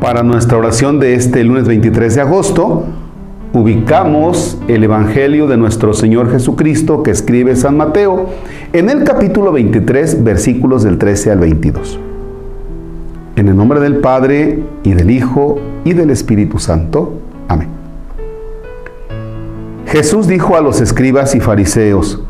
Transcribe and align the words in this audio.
Para 0.00 0.22
nuestra 0.22 0.56
oración 0.56 1.00
de 1.00 1.14
este 1.14 1.42
lunes 1.42 1.66
23 1.66 2.14
de 2.14 2.20
agosto, 2.20 2.84
ubicamos 3.52 4.56
el 4.68 4.84
Evangelio 4.84 5.48
de 5.48 5.56
nuestro 5.56 5.92
Señor 5.92 6.30
Jesucristo 6.30 7.02
que 7.02 7.10
escribe 7.10 7.56
San 7.56 7.76
Mateo 7.76 8.26
en 8.72 8.90
el 8.90 9.02
capítulo 9.02 9.50
23, 9.50 10.22
versículos 10.22 10.84
del 10.84 10.98
13 10.98 11.32
al 11.32 11.40
22. 11.40 11.98
En 13.34 13.48
el 13.48 13.56
nombre 13.56 13.80
del 13.80 13.96
Padre 13.96 14.62
y 14.84 14.92
del 14.92 15.10
Hijo 15.10 15.58
y 15.84 15.94
del 15.94 16.10
Espíritu 16.10 16.60
Santo. 16.60 17.14
Amén. 17.48 17.68
Jesús 19.86 20.28
dijo 20.28 20.56
a 20.56 20.60
los 20.60 20.80
escribas 20.80 21.34
y 21.34 21.40
fariseos, 21.40 22.22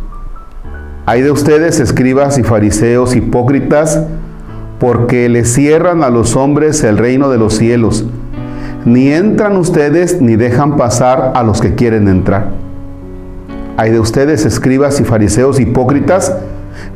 hay 1.05 1.21
de 1.21 1.31
ustedes 1.31 1.81
escribas 1.81 2.39
y 2.39 2.45
fariseos 2.45 3.15
hipócritas, 3.15 4.07
porque 4.79 5.29
le 5.29 5.45
cierran 5.45 6.03
a 6.03 6.11
los 6.11 6.37
hombres 6.37 6.85
el 6.85 6.99
reino 6.99 7.29
de 7.29 7.39
los 7.39 7.55
cielos. 7.55 8.07
Ni 8.85 9.09
entran 9.13 9.57
ustedes 9.57 10.21
ni 10.21 10.37
dejan 10.37 10.77
pasar 10.77 11.33
a 11.35 11.43
los 11.43 11.61
que 11.61 11.75
quieren 11.75 12.09
entrar. 12.09 12.51
Hay 13.77 13.91
de 13.91 14.01
ustedes, 14.01 14.45
escribas 14.45 15.01
y 15.01 15.05
fariseos 15.05 15.61
hipócritas, 15.61 16.35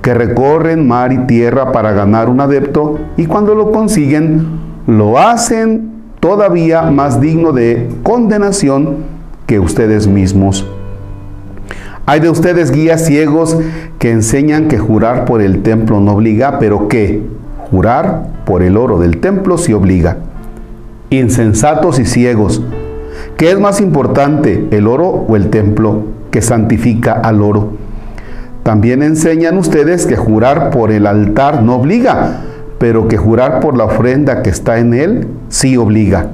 que 0.01 0.15
recorren 0.15 0.87
mar 0.87 1.13
y 1.13 1.19
tierra 1.27 1.73
para 1.73 1.93
ganar 1.93 2.29
un 2.29 2.41
adepto 2.41 2.99
y 3.17 3.27
cuando 3.27 3.55
lo 3.55 3.73
consiguen, 3.73 4.47
lo 4.87 5.19
hacen 5.19 5.93
todavía 6.21 6.83
más 6.83 7.21
digno 7.21 7.53
de 7.53 7.89
condenación 8.03 8.99
que 9.47 9.59
ustedes 9.59 10.07
mismos. 10.07 10.67
Hay 12.07 12.21
de 12.21 12.31
ustedes 12.31 12.73
guías 12.73 13.05
ciegos 13.05 13.57
que 13.99 14.11
enseñan 14.11 14.69
que 14.69 14.79
jurar 14.79 15.25
por 15.25 15.41
el 15.41 15.63
templo 15.63 16.01
no 16.01 16.15
obliga, 16.15 16.59
pero 16.59 16.89
que 16.89 17.23
Jurar 17.73 18.27
por 18.45 18.63
el 18.63 18.77
oro 18.77 18.99
del 18.99 19.17
templo 19.17 19.57
se 19.57 19.73
obliga. 19.73 20.19
Insensatos 21.09 21.99
y 21.99 22.05
ciegos. 22.05 22.61
¿Qué 23.39 23.51
es 23.51 23.59
más 23.59 23.81
importante, 23.81 24.69
el 24.73 24.87
oro 24.87 25.09
o 25.09 25.37
el 25.37 25.49
templo 25.49 26.05
que 26.31 26.43
santifica 26.43 27.13
al 27.15 27.41
oro? 27.41 27.71
También 28.63 29.03
enseñan 29.03 29.57
ustedes 29.57 30.05
que 30.05 30.17
jurar 30.17 30.69
por 30.69 30.93
el 30.93 31.07
altar 31.07 31.63
no 31.63 31.77
obliga, 31.77 32.43
pero 32.79 33.09
que 33.09 33.17
jurar 33.17 33.61
por 33.61 33.75
la 33.75 33.85
ofrenda 33.85 34.43
que 34.43 34.51
está 34.51 34.79
en 34.79 34.93
él 34.93 35.29
sí 35.49 35.79
obliga. 35.79 36.27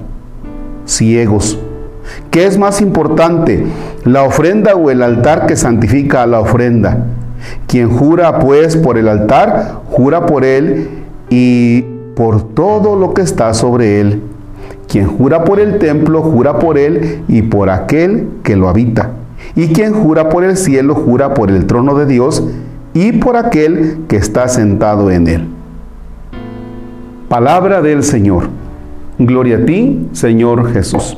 Ciegos. 0.87 1.57
¿Qué 2.33 2.47
es 2.47 2.59
más 2.59 2.81
importante, 2.81 3.65
la 4.05 4.25
ofrenda 4.25 4.75
o 4.75 4.91
el 4.91 5.05
altar 5.05 5.47
que 5.47 5.55
santifica 5.55 6.25
a 6.25 6.27
la 6.27 6.41
ofrenda? 6.41 7.05
Quien 7.69 7.91
jura 7.91 8.41
pues 8.41 8.77
por 8.77 8.99
el 8.99 9.07
altar, 9.07 9.83
jura 9.89 10.27
por 10.27 10.45
él 10.45 10.98
y 11.31 11.83
por 12.15 12.43
todo 12.55 12.97
lo 12.97 13.15
que 13.15 13.23
está 13.23 13.55
sobre 13.55 14.01
él. 14.01 14.23
Quien 14.89 15.07
jura 15.07 15.45
por 15.45 15.61
el 15.61 15.79
templo, 15.79 16.23
jura 16.23 16.59
por 16.59 16.79
él 16.79 17.23
y 17.29 17.43
por 17.43 17.71
aquel 17.71 18.29
que 18.43 18.57
lo 18.57 18.69
habita. 18.69 19.11
Y 19.55 19.69
quien 19.69 19.93
jura 19.93 20.29
por 20.29 20.45
el 20.45 20.57
cielo, 20.57 20.95
jura 20.95 21.35
por 21.35 21.51
el 21.51 21.67
trono 21.67 21.95
de 21.95 22.07
Dios 22.07 22.43
y 22.95 23.13
por 23.13 23.37
aquel 23.37 23.99
que 24.09 24.17
está 24.17 24.49
sentado 24.49 25.11
en 25.11 25.29
él. 25.29 25.49
Palabra 27.29 27.83
del 27.83 28.03
Señor. 28.03 28.49
Gloria 29.19 29.59
a 29.59 29.65
ti, 29.65 30.09
Señor 30.13 30.73
Jesús. 30.73 31.17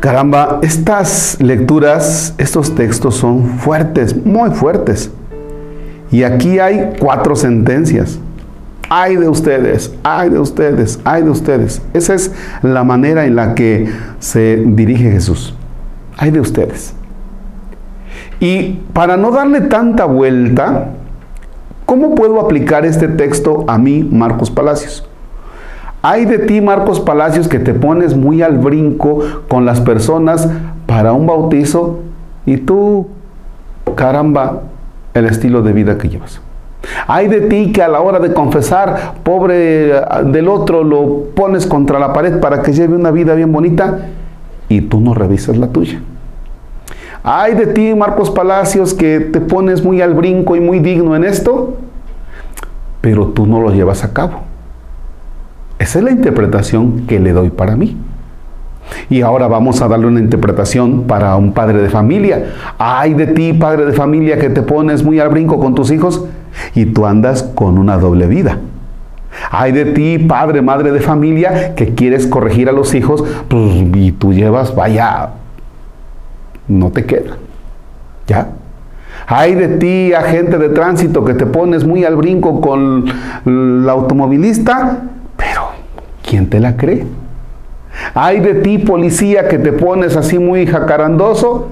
Caramba, 0.00 0.58
estas 0.60 1.38
lecturas, 1.40 2.34
estos 2.36 2.74
textos 2.74 3.14
son 3.14 3.46
fuertes, 3.58 4.14
muy 4.26 4.50
fuertes. 4.50 5.10
Y 6.14 6.22
aquí 6.22 6.60
hay 6.60 6.92
cuatro 7.00 7.34
sentencias. 7.34 8.20
Ay 8.88 9.16
de 9.16 9.28
ustedes, 9.28 9.92
ay 10.04 10.30
de 10.30 10.38
ustedes, 10.38 11.00
ay 11.02 11.24
de 11.24 11.30
ustedes. 11.30 11.82
Esa 11.92 12.14
es 12.14 12.30
la 12.62 12.84
manera 12.84 13.24
en 13.24 13.34
la 13.34 13.56
que 13.56 13.88
se 14.20 14.62
dirige 14.64 15.10
Jesús. 15.10 15.56
Ay 16.16 16.30
de 16.30 16.38
ustedes. 16.38 16.94
Y 18.38 18.74
para 18.92 19.16
no 19.16 19.32
darle 19.32 19.62
tanta 19.62 20.04
vuelta, 20.04 20.90
¿cómo 21.84 22.14
puedo 22.14 22.40
aplicar 22.40 22.86
este 22.86 23.08
texto 23.08 23.64
a 23.66 23.76
mí, 23.76 24.08
Marcos 24.08 24.52
Palacios? 24.52 25.04
Hay 26.00 26.26
de 26.26 26.38
ti, 26.38 26.60
Marcos 26.60 27.00
Palacios, 27.00 27.48
que 27.48 27.58
te 27.58 27.74
pones 27.74 28.14
muy 28.16 28.40
al 28.40 28.58
brinco 28.58 29.18
con 29.48 29.66
las 29.66 29.80
personas 29.80 30.48
para 30.86 31.12
un 31.12 31.26
bautizo 31.26 31.98
y 32.46 32.58
tú, 32.58 33.08
caramba, 33.96 34.62
el 35.14 35.26
estilo 35.26 35.62
de 35.62 35.72
vida 35.72 35.96
que 35.96 36.08
llevas. 36.08 36.40
Hay 37.06 37.28
de 37.28 37.42
ti 37.42 37.72
que 37.72 37.82
a 37.82 37.88
la 37.88 38.00
hora 38.00 38.18
de 38.18 38.34
confesar, 38.34 39.14
pobre 39.22 39.92
del 40.24 40.48
otro, 40.48 40.84
lo 40.84 41.30
pones 41.34 41.66
contra 41.66 41.98
la 41.98 42.12
pared 42.12 42.40
para 42.40 42.62
que 42.62 42.72
lleve 42.72 42.94
una 42.94 43.10
vida 43.10 43.34
bien 43.34 43.52
bonita 43.52 44.08
y 44.68 44.82
tú 44.82 45.00
no 45.00 45.14
revisas 45.14 45.56
la 45.56 45.68
tuya. 45.68 46.00
Hay 47.22 47.54
de 47.54 47.68
ti, 47.68 47.94
Marcos 47.94 48.30
Palacios, 48.30 48.92
que 48.92 49.20
te 49.20 49.40
pones 49.40 49.82
muy 49.82 50.02
al 50.02 50.12
brinco 50.12 50.56
y 50.56 50.60
muy 50.60 50.80
digno 50.80 51.16
en 51.16 51.24
esto, 51.24 51.78
pero 53.00 53.28
tú 53.28 53.46
no 53.46 53.60
lo 53.60 53.70
llevas 53.70 54.04
a 54.04 54.12
cabo. 54.12 54.42
Esa 55.78 55.98
es 55.98 56.04
la 56.04 56.10
interpretación 56.10 57.06
que 57.06 57.20
le 57.20 57.32
doy 57.32 57.50
para 57.50 57.76
mí. 57.76 57.96
Y 59.08 59.22
ahora 59.22 59.48
vamos 59.48 59.80
a 59.82 59.88
darle 59.88 60.06
una 60.06 60.20
interpretación 60.20 61.04
para 61.04 61.36
un 61.36 61.52
padre 61.52 61.80
de 61.80 61.88
familia. 61.88 62.52
Ay 62.78 63.14
de 63.14 63.28
ti, 63.28 63.52
padre 63.52 63.86
de 63.86 63.92
familia, 63.92 64.38
que 64.38 64.50
te 64.50 64.62
pones 64.62 65.02
muy 65.02 65.20
al 65.20 65.28
brinco 65.28 65.58
con 65.58 65.74
tus 65.74 65.90
hijos 65.90 66.24
y 66.74 66.86
tú 66.86 67.06
andas 67.06 67.42
con 67.42 67.78
una 67.78 67.98
doble 67.98 68.26
vida. 68.26 68.58
Ay 69.50 69.72
de 69.72 69.86
ti, 69.86 70.18
padre, 70.18 70.62
madre 70.62 70.92
de 70.92 71.00
familia, 71.00 71.74
que 71.74 71.94
quieres 71.94 72.26
corregir 72.26 72.68
a 72.68 72.72
los 72.72 72.94
hijos 72.94 73.24
pues, 73.48 73.74
y 73.94 74.12
tú 74.12 74.32
llevas, 74.32 74.74
vaya, 74.74 75.30
no 76.68 76.90
te 76.90 77.04
queda. 77.04 77.36
¿Ya? 78.26 78.48
Ay 79.26 79.54
de 79.54 79.68
ti, 79.68 80.12
agente 80.12 80.58
de 80.58 80.68
tránsito, 80.70 81.24
que 81.24 81.34
te 81.34 81.46
pones 81.46 81.84
muy 81.84 82.04
al 82.04 82.16
brinco 82.16 82.60
con 82.60 83.06
el 83.44 83.88
automovilista, 83.88 85.02
pero 85.36 85.68
¿quién 86.22 86.48
te 86.48 86.60
la 86.60 86.76
cree? 86.76 87.06
Hay 88.14 88.40
de 88.40 88.54
ti, 88.54 88.78
policía, 88.78 89.48
que 89.48 89.58
te 89.58 89.72
pones 89.72 90.16
así 90.16 90.38
muy 90.38 90.66
jacarandoso, 90.66 91.68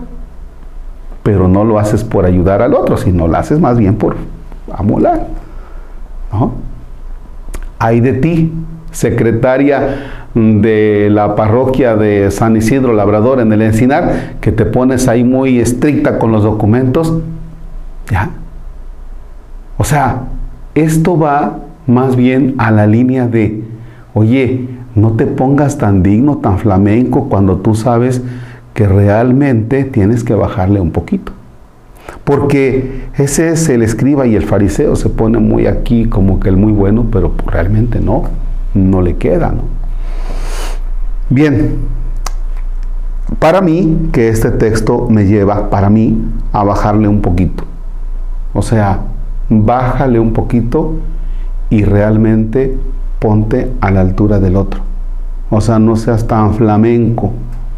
pero 1.22 1.48
no 1.48 1.64
lo 1.64 1.78
haces 1.78 2.04
por 2.04 2.24
ayudar 2.24 2.62
al 2.62 2.74
otro, 2.74 2.96
sino 2.96 3.28
lo 3.28 3.36
haces 3.36 3.60
más 3.60 3.78
bien 3.78 3.96
por 3.96 4.16
amolar. 4.72 5.26
¿no? 6.32 6.52
Hay 7.78 8.00
de 8.00 8.14
ti, 8.14 8.52
secretaria 8.90 10.28
de 10.34 11.08
la 11.10 11.34
parroquia 11.36 11.96
de 11.96 12.30
San 12.30 12.56
Isidro 12.56 12.92
Labrador 12.92 13.40
en 13.40 13.52
el 13.52 13.62
Encinar, 13.62 14.34
que 14.40 14.52
te 14.52 14.64
pones 14.64 15.08
ahí 15.08 15.24
muy 15.24 15.58
estricta 15.58 16.18
con 16.18 16.32
los 16.32 16.42
documentos. 16.42 17.18
¿Ya? 18.10 18.30
O 19.78 19.84
sea, 19.84 20.22
esto 20.74 21.18
va 21.18 21.58
más 21.86 22.16
bien 22.16 22.54
a 22.58 22.70
la 22.70 22.86
línea 22.86 23.26
de, 23.26 23.62
oye, 24.14 24.68
no 24.94 25.12
te 25.12 25.26
pongas 25.26 25.78
tan 25.78 26.02
digno, 26.02 26.38
tan 26.38 26.58
flamenco, 26.58 27.28
cuando 27.28 27.58
tú 27.58 27.74
sabes 27.74 28.22
que 28.74 28.86
realmente 28.86 29.84
tienes 29.84 30.24
que 30.24 30.34
bajarle 30.34 30.80
un 30.80 30.90
poquito. 30.90 31.32
Porque 32.24 33.04
ese 33.16 33.50
es 33.50 33.68
el 33.68 33.82
escriba 33.82 34.26
y 34.26 34.36
el 34.36 34.44
fariseo, 34.44 34.96
se 34.96 35.08
pone 35.08 35.38
muy 35.38 35.66
aquí 35.66 36.06
como 36.06 36.40
que 36.40 36.48
el 36.48 36.56
muy 36.56 36.72
bueno, 36.72 37.06
pero 37.10 37.32
realmente 37.46 38.00
no, 38.00 38.24
no 38.74 39.02
le 39.02 39.16
queda. 39.16 39.50
¿no? 39.50 39.62
Bien, 41.30 41.76
para 43.38 43.60
mí 43.60 44.08
que 44.12 44.28
este 44.28 44.50
texto 44.50 45.08
me 45.08 45.26
lleva, 45.26 45.70
para 45.70 45.88
mí, 45.90 46.18
a 46.52 46.64
bajarle 46.64 47.08
un 47.08 47.20
poquito. 47.20 47.64
O 48.52 48.62
sea, 48.62 49.00
bájale 49.48 50.20
un 50.20 50.32
poquito 50.32 50.94
y 51.70 51.84
realmente 51.84 52.76
ponte 53.22 53.70
a 53.80 53.92
la 53.92 54.00
altura 54.00 54.40
del 54.40 54.56
otro. 54.56 54.80
O 55.48 55.60
sea, 55.60 55.78
no 55.78 55.94
seas 55.94 56.26
tan 56.26 56.54
flamenco, 56.54 57.30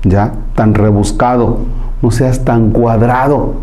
ya, 0.03 0.33
tan 0.55 0.73
rebuscado, 0.73 1.59
no 2.01 2.11
seas 2.11 2.45
tan 2.45 2.71
cuadrado. 2.71 3.57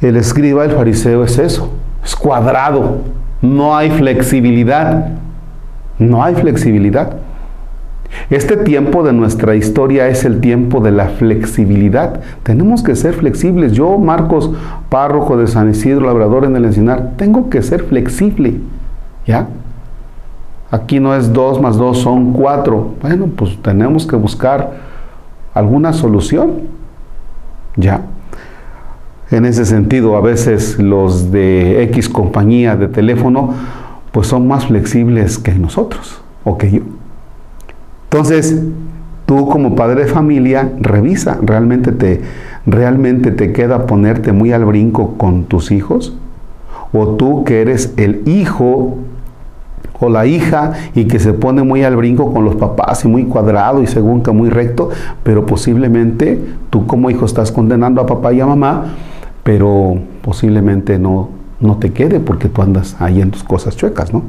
El 0.00 0.16
escriba, 0.16 0.64
el 0.64 0.70
fariseo 0.70 1.24
es 1.24 1.38
eso, 1.38 1.72
es 2.04 2.14
cuadrado, 2.14 2.98
no 3.42 3.76
hay 3.76 3.90
flexibilidad, 3.90 5.08
no 5.98 6.22
hay 6.22 6.36
flexibilidad. 6.36 7.16
Este 8.30 8.56
tiempo 8.56 9.02
de 9.02 9.12
nuestra 9.12 9.56
historia 9.56 10.06
es 10.06 10.24
el 10.24 10.40
tiempo 10.40 10.80
de 10.80 10.92
la 10.92 11.08
flexibilidad. 11.08 12.20
Tenemos 12.44 12.82
que 12.82 12.94
ser 12.94 13.14
flexibles. 13.14 13.72
Yo, 13.72 13.98
Marcos, 13.98 14.52
párroco 14.88 15.36
de 15.36 15.48
San 15.48 15.68
Isidro, 15.68 16.06
labrador 16.06 16.44
en 16.44 16.54
el 16.54 16.64
Encinar, 16.64 17.14
tengo 17.16 17.50
que 17.50 17.60
ser 17.60 17.82
flexible. 17.82 18.60
¿Ya? 19.28 19.46
Aquí 20.70 21.00
no 21.00 21.14
es 21.14 21.32
dos 21.32 21.60
más 21.60 21.76
dos, 21.76 21.98
son 21.98 22.32
cuatro. 22.32 22.94
Bueno, 23.02 23.26
pues 23.26 23.60
tenemos 23.62 24.06
que 24.06 24.16
buscar 24.16 24.72
alguna 25.52 25.92
solución. 25.92 26.62
Ya. 27.76 28.06
En 29.30 29.44
ese 29.44 29.66
sentido, 29.66 30.16
a 30.16 30.22
veces 30.22 30.78
los 30.78 31.30
de 31.30 31.82
X 31.84 32.08
compañía 32.08 32.74
de 32.74 32.88
teléfono, 32.88 33.52
pues 34.12 34.28
son 34.28 34.48
más 34.48 34.66
flexibles 34.66 35.38
que 35.38 35.52
nosotros 35.52 36.22
o 36.44 36.56
que 36.56 36.70
yo. 36.70 36.80
Entonces, 38.04 38.62
tú 39.26 39.46
como 39.50 39.76
padre 39.76 40.04
de 40.04 40.10
familia, 40.10 40.72
revisa, 40.80 41.38
¿realmente 41.42 41.92
te, 41.92 42.22
realmente 42.64 43.30
te 43.30 43.52
queda 43.52 43.84
ponerte 43.84 44.32
muy 44.32 44.52
al 44.52 44.64
brinco 44.64 45.18
con 45.18 45.44
tus 45.44 45.70
hijos? 45.70 46.16
¿O 46.94 47.08
tú 47.16 47.44
que 47.44 47.60
eres 47.60 47.92
el 47.98 48.22
hijo 48.26 48.96
o 50.00 50.08
la 50.08 50.26
hija 50.26 50.72
y 50.94 51.06
que 51.06 51.18
se 51.18 51.32
pone 51.32 51.62
muy 51.62 51.82
al 51.82 51.96
brinco 51.96 52.32
con 52.32 52.44
los 52.44 52.56
papás 52.56 53.04
y 53.04 53.08
muy 53.08 53.24
cuadrado 53.24 53.82
y 53.82 53.86
según 53.86 54.22
que 54.22 54.30
muy 54.30 54.48
recto, 54.48 54.90
pero 55.22 55.44
posiblemente 55.44 56.40
tú 56.70 56.86
como 56.86 57.10
hijo 57.10 57.24
estás 57.24 57.50
condenando 57.50 58.00
a 58.00 58.06
papá 58.06 58.32
y 58.32 58.40
a 58.40 58.46
mamá, 58.46 58.94
pero 59.42 59.98
posiblemente 60.22 60.98
no, 60.98 61.30
no 61.60 61.78
te 61.78 61.92
quede 61.92 62.20
porque 62.20 62.48
tú 62.48 62.62
andas 62.62 62.96
ahí 63.00 63.20
en 63.20 63.30
tus 63.30 63.42
cosas 63.42 63.76
chuecas, 63.76 64.12
¿no? 64.12 64.22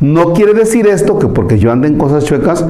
No 0.00 0.32
quiere 0.32 0.52
decir 0.52 0.86
esto 0.86 1.18
que 1.18 1.28
porque 1.28 1.58
yo 1.58 1.72
ande 1.72 1.88
en 1.88 1.96
cosas 1.96 2.24
chuecas, 2.24 2.66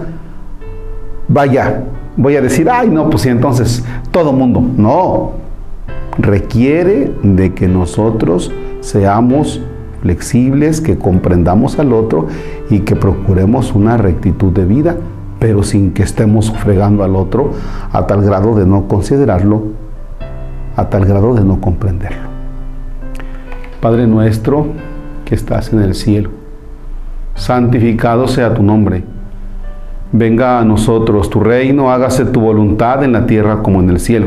vaya, 1.27 1.85
voy 2.17 2.37
a 2.37 2.43
decir, 2.43 2.69
ay, 2.71 2.91
no, 2.91 3.11
pues 3.11 3.23
sí, 3.23 3.29
entonces 3.29 3.85
todo 4.11 4.33
mundo. 4.33 4.62
No, 4.77 5.33
requiere 6.19 7.12
de 7.23 7.55
que 7.55 7.67
nosotros 7.67 8.53
seamos 8.81 9.61
flexibles, 10.05 10.83
que 10.83 10.99
comprendamos 10.99 11.79
al 11.79 11.95
otro 11.95 12.27
y 12.69 12.81
que 12.81 12.95
procuremos 12.95 13.75
una 13.75 13.97
rectitud 13.97 14.53
de 14.53 14.67
vida, 14.67 14.97
pero 15.39 15.62
sin 15.62 15.93
que 15.93 16.03
estemos 16.03 16.53
fregando 16.53 17.05
al 17.05 17.17
otro 17.17 17.53
a 17.91 18.06
tal 18.06 18.21
grado 18.21 18.55
de 18.55 18.67
no 18.67 18.87
considerarlo, 18.87 19.62
a 20.77 20.91
tal 20.91 21.06
grado 21.06 21.35
de 21.35 21.43
no 21.43 21.59
comprenderlo. 21.59 22.29
Padre 23.81 24.06
nuestro 24.06 24.67
que 25.25 25.35
estás 25.35 25.73
en 25.73 25.81
el 25.81 25.95
cielo, 25.95 26.29
santificado 27.35 28.29
sea 28.29 28.53
tu 28.53 28.62
nombre. 28.62 29.05
Venga 30.12 30.61
a 30.61 30.67
nosotros 30.67 31.31
tu 31.31 31.41
reino, 31.41 31.91
hágase 31.91 32.27
tu 32.27 32.41
voluntad 32.41 33.03
en 33.03 33.12
la 33.12 33.25
tierra 33.25 33.62
como 33.62 33.81
en 33.81 33.89
el 33.89 34.00
cielo. 34.00 34.27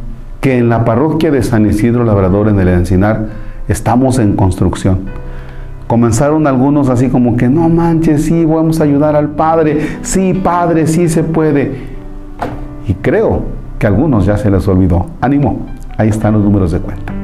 que 0.41 0.57
en 0.57 0.69
la 0.69 0.83
parroquia 0.83 1.31
de 1.31 1.43
San 1.43 1.65
Isidro 1.67 2.03
Labrador 2.03 2.49
en 2.49 2.59
el 2.59 2.67
Encinar 2.67 3.27
estamos 3.67 4.19
en 4.19 4.35
construcción. 4.35 5.01
Comenzaron 5.87 6.47
algunos 6.47 6.89
así 6.89 7.09
como 7.09 7.37
que, 7.37 7.47
no 7.47 7.69
manches, 7.69 8.25
sí, 8.25 8.43
vamos 8.43 8.79
a 8.79 8.83
ayudar 8.83 9.15
al 9.15 9.29
Padre, 9.29 9.79
sí, 10.01 10.33
Padre, 10.33 10.87
sí 10.87 11.09
se 11.09 11.23
puede. 11.23 11.75
Y 12.87 12.95
creo 12.95 13.43
que 13.77 13.85
a 13.85 13.89
algunos 13.89 14.25
ya 14.25 14.37
se 14.37 14.49
les 14.49 14.67
olvidó. 14.67 15.07
Ánimo, 15.21 15.67
ahí 15.97 16.09
están 16.09 16.33
los 16.33 16.43
números 16.43 16.71
de 16.71 16.79
cuenta. 16.79 17.20